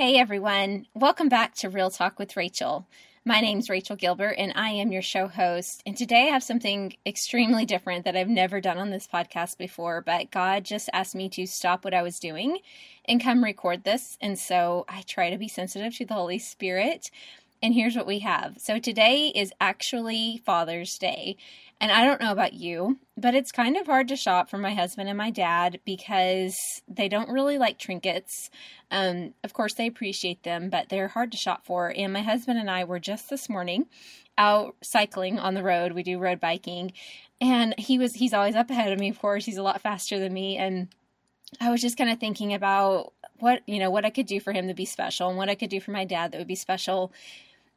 [0.00, 2.88] Hey everyone, welcome back to Real Talk with Rachel.
[3.26, 5.82] My name's Rachel Gilbert and I am your show host.
[5.84, 10.00] And today I have something extremely different that I've never done on this podcast before,
[10.00, 12.60] but God just asked me to stop what I was doing
[13.04, 14.16] and come record this.
[14.22, 17.10] And so I try to be sensitive to the Holy Spirit.
[17.62, 18.54] And here's what we have.
[18.56, 21.36] So today is actually Father's Day.
[21.80, 24.74] And I don't know about you, but it's kind of hard to shop for my
[24.74, 26.54] husband and my dad because
[26.86, 28.50] they don't really like trinkets.
[28.90, 31.92] Um, of course, they appreciate them, but they're hard to shop for.
[31.96, 33.86] And my husband and I were just this morning
[34.36, 35.92] out cycling on the road.
[35.92, 36.92] We do road biking.
[37.40, 39.46] And he was, he's always up ahead of me, of course.
[39.46, 40.58] He's a lot faster than me.
[40.58, 40.88] And
[41.62, 44.52] I was just kind of thinking about what, you know, what I could do for
[44.52, 46.56] him to be special and what I could do for my dad that would be
[46.56, 47.10] special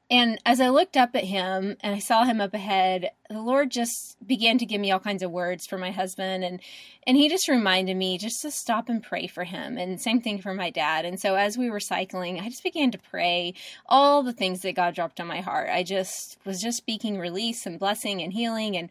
[0.10, 3.72] and as I looked up at him and I saw him up ahead, the Lord
[3.72, 6.60] just began to give me all kinds of words for my husband and
[7.08, 10.42] and he just reminded me just to stop and pray for him and same thing
[10.42, 11.06] for my dad.
[11.06, 13.54] And so as we were cycling, I just began to pray
[13.88, 15.70] all the things that God dropped on my heart.
[15.70, 18.90] I just was just speaking release and blessing and healing and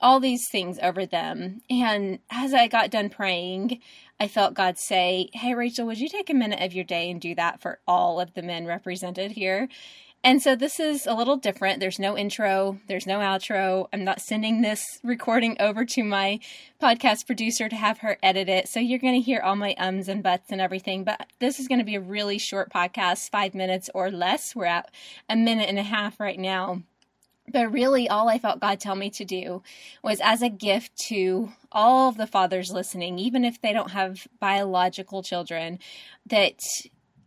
[0.00, 1.62] all these things over them.
[1.68, 3.80] And as I got done praying,
[4.18, 7.20] I felt God say, "Hey Rachel, would you take a minute of your day and
[7.20, 9.68] do that for all of the men represented here?"
[10.22, 11.80] And so this is a little different.
[11.80, 13.88] There's no intro, there's no outro.
[13.90, 16.40] I'm not sending this recording over to my
[16.80, 18.68] podcast producer to have her edit it.
[18.68, 21.04] So you're going to hear all my ums and buts and everything.
[21.04, 24.54] But this is going to be a really short podcast, five minutes or less.
[24.54, 24.90] We're at
[25.28, 26.82] a minute and a half right now.
[27.50, 29.62] But really, all I felt God tell me to do
[30.04, 34.28] was as a gift to all of the fathers listening, even if they don't have
[34.38, 35.78] biological children,
[36.26, 36.60] that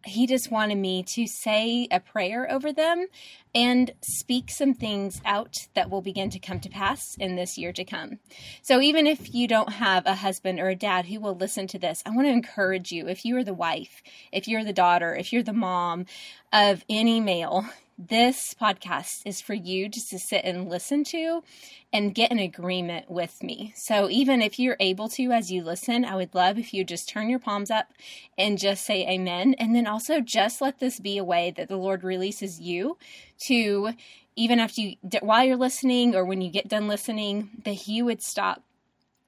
[0.06, 3.08] he just wanted me to say a prayer over them
[3.56, 7.72] and speak some things out that will begin to come to pass in this year
[7.74, 8.20] to come.
[8.62, 11.80] So, even if you don't have a husband or a dad who will listen to
[11.80, 15.16] this, I want to encourage you if you are the wife, if you're the daughter,
[15.16, 16.06] if you're the mom
[16.52, 17.66] of any male
[17.98, 21.44] this podcast is for you just to sit and listen to
[21.92, 23.74] and get an agreement with me.
[23.76, 27.08] So, even if you're able to as you listen, I would love if you just
[27.08, 27.94] turn your palms up
[28.38, 29.56] and just say amen.
[29.60, 32.98] And then also just let this be a way that the Lord releases you
[33.46, 33.94] to,
[34.36, 38.22] even after you, while you're listening or when you get done listening, that He would
[38.24, 38.64] stop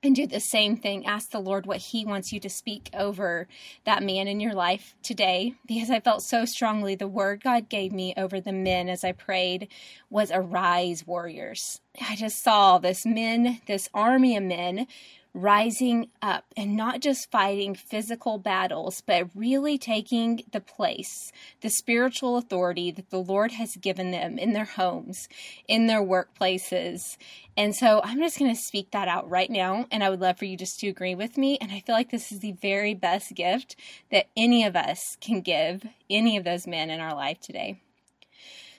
[0.05, 1.05] and do the same thing.
[1.05, 3.47] Ask the Lord what He wants you to speak over
[3.85, 5.55] that man in your life today.
[5.67, 9.11] Because I felt so strongly the word God gave me over the men as I
[9.11, 9.67] prayed
[10.09, 11.81] was arise, warriors.
[11.99, 14.87] I just saw this men, this army of men
[15.35, 21.31] rising up and not just fighting physical battles, but really taking the place,
[21.61, 25.27] the spiritual authority that the Lord has given them in their homes,
[25.67, 27.17] in their workplaces.
[27.57, 29.85] And so I'm just going to speak that out right now.
[29.91, 31.57] And I would love for you just to agree with me.
[31.59, 33.75] And I feel like this is the very best gift
[34.11, 37.81] that any of us can give any of those men in our life today.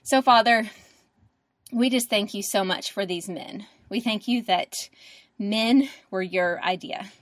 [0.02, 0.70] So, Father,
[1.70, 3.66] we just thank you so much for these men.
[3.88, 4.74] We thank you that
[5.38, 7.12] Men were your idea.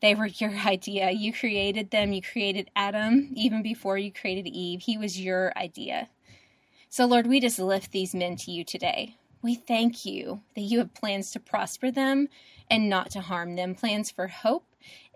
[0.00, 1.10] They were your idea.
[1.10, 2.12] You created them.
[2.12, 4.82] You created Adam even before you created Eve.
[4.82, 6.08] He was your idea.
[6.88, 9.16] So, Lord, we just lift these men to you today.
[9.42, 12.28] We thank you that you have plans to prosper them
[12.70, 14.64] and not to harm them, plans for hope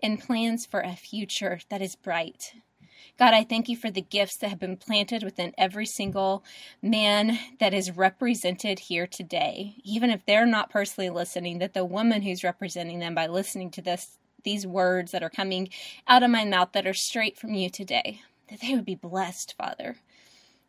[0.01, 2.53] and plans for a future that is bright.
[3.17, 6.43] God, I thank you for the gifts that have been planted within every single
[6.81, 9.75] man that is represented here today.
[9.83, 13.81] Even if they're not personally listening, that the woman who's representing them by listening to
[13.81, 15.69] this these words that are coming
[16.07, 19.53] out of my mouth that are straight from you today, that they would be blessed,
[19.55, 19.97] Father.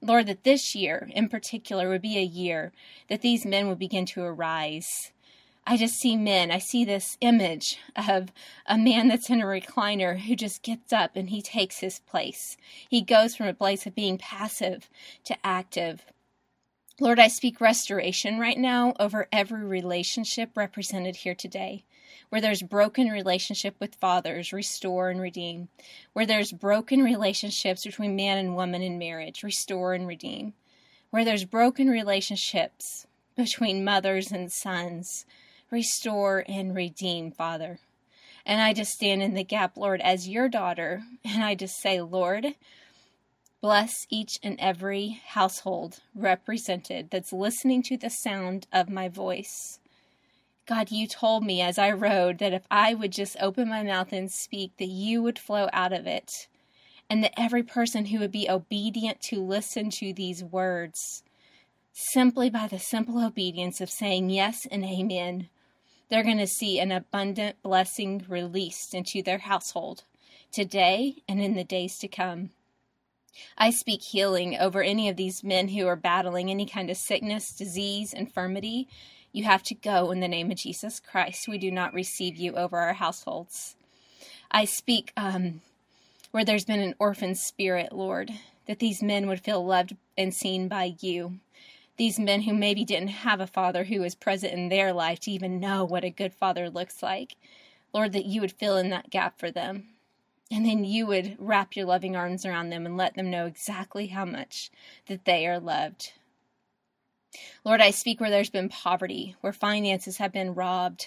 [0.02, 2.72] Lord, that this year in particular would be a year
[3.08, 5.12] that these men would begin to arise
[5.64, 6.50] I just see men.
[6.50, 8.32] I see this image of
[8.66, 12.56] a man that's in a recliner who just gets up and he takes his place.
[12.88, 14.90] He goes from a place of being passive
[15.24, 16.04] to active.
[17.00, 21.84] Lord, I speak restoration right now over every relationship represented here today.
[22.28, 25.68] Where there's broken relationship with fathers, restore and redeem.
[26.12, 30.54] Where there's broken relationships between man and woman in marriage, restore and redeem.
[31.10, 33.06] Where there's broken relationships
[33.36, 35.24] between mothers and sons,
[35.72, 37.80] restore, and redeem, Father.
[38.44, 42.00] And I just stand in the gap, Lord, as your daughter, and I just say,
[42.00, 42.54] Lord,
[43.60, 49.78] bless each and every household represented that's listening to the sound of my voice.
[50.66, 54.12] God, you told me as I rode that if I would just open my mouth
[54.12, 56.30] and speak, that you would flow out of it,
[57.10, 61.22] and that every person who would be obedient to listen to these words,
[61.92, 65.48] simply by the simple obedience of saying yes and amen,
[66.12, 70.04] they're going to see an abundant blessing released into their household
[70.52, 72.50] today and in the days to come.
[73.56, 77.56] I speak healing over any of these men who are battling any kind of sickness,
[77.56, 78.88] disease, infirmity.
[79.32, 81.48] You have to go in the name of Jesus Christ.
[81.48, 83.74] We do not receive you over our households.
[84.50, 85.62] I speak um,
[86.30, 88.30] where there's been an orphan spirit, Lord,
[88.66, 91.38] that these men would feel loved and seen by you.
[91.96, 95.30] These men who maybe didn't have a father who was present in their life to
[95.30, 97.36] even know what a good father looks like.
[97.92, 99.88] Lord, that you would fill in that gap for them.
[100.50, 104.08] And then you would wrap your loving arms around them and let them know exactly
[104.08, 104.70] how much
[105.06, 106.12] that they are loved.
[107.64, 111.06] Lord, I speak where there's been poverty, where finances have been robbed,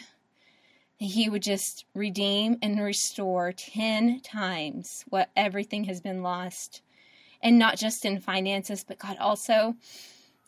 [1.00, 6.82] that you would just redeem and restore 10 times what everything has been lost.
[7.42, 9.76] And not just in finances, but God also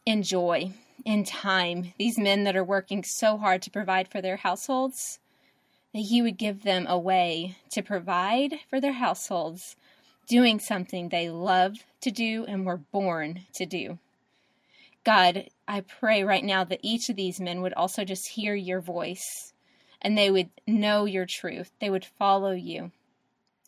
[0.07, 0.71] in joy,
[1.03, 1.93] in time.
[1.99, 5.19] These men that are working so hard to provide for their households,
[5.93, 9.75] that you would give them a way to provide for their households,
[10.25, 13.99] doing something they love to do and were born to do.
[15.03, 18.79] God, I pray right now that each of these men would also just hear your
[18.79, 19.51] voice
[20.01, 21.71] and they would know your truth.
[21.81, 22.91] They would follow you.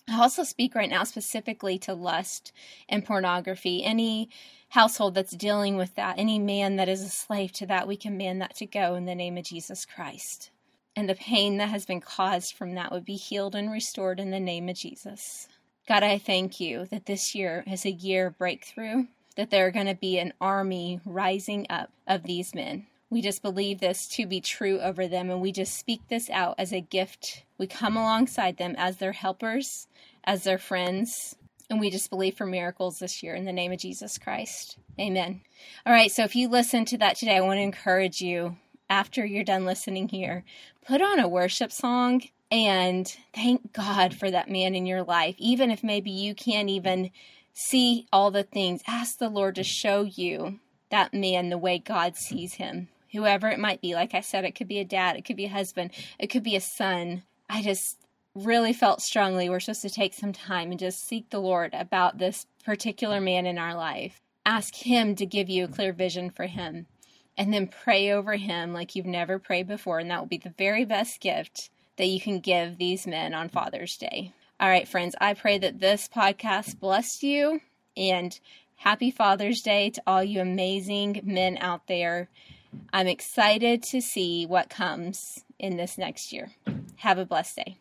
[0.10, 2.52] I also speak right now specifically to lust
[2.88, 3.84] and pornography.
[3.84, 4.30] Any
[4.70, 8.42] household that's dealing with that, any man that is a slave to that, we command
[8.42, 10.52] that to go in the name of Jesus Christ.
[10.96, 14.32] And the pain that has been caused from that would be healed and restored in
[14.32, 15.48] the name of Jesus.
[15.88, 19.06] God, I thank you that this year is a year of breakthrough,
[19.36, 22.88] that there are going to be an army rising up of these men.
[23.12, 26.56] We just believe this to be true over them, and we just speak this out
[26.60, 27.44] as a gift.
[27.58, 29.88] We come alongside them as their helpers,
[30.24, 31.36] as their friends,
[31.72, 34.78] and we just believe for miracles this year in the name of Jesus Christ.
[35.00, 35.42] Amen.
[35.88, 38.58] All right, so if you listen to that today, I want to encourage you
[38.92, 40.44] after you're done listening here,
[40.86, 42.22] put on a worship song
[42.52, 45.36] and thank God for that man in your life.
[45.40, 47.10] Even if maybe you can't even
[47.54, 50.60] see all the things, ask the Lord to show you
[50.90, 53.94] that man the way God sees him whoever it might be.
[53.94, 56.44] Like I said, it could be a dad, it could be a husband, it could
[56.44, 57.24] be a son.
[57.50, 57.98] I just
[58.36, 62.18] really felt strongly we're supposed to take some time and just seek the Lord about
[62.18, 64.22] this particular man in our life.
[64.46, 66.88] Ask Him to give you a clear vision for him,
[67.38, 70.00] and then pray over him like you've never prayed before.
[70.00, 73.50] And that will be the very best gift that you can give these men on
[73.50, 74.34] Father's Day.
[74.60, 77.62] All right, friends, I pray that this podcast blessed you
[77.96, 78.38] and
[78.76, 82.30] happy Father's Day to all you amazing men out there.
[82.92, 86.52] I'm excited to see what comes in this next year.
[86.98, 87.78] Have a blessed day.